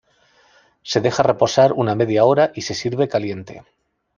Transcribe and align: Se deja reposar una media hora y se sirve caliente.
Se 0.81 0.99
deja 1.07 1.21
reposar 1.27 1.73
una 1.73 1.93
media 1.93 2.25
hora 2.25 2.51
y 2.55 2.61
se 2.63 2.73
sirve 2.73 3.07
caliente. 3.07 3.63